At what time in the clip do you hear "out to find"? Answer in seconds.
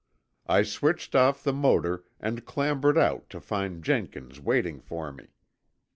2.97-3.83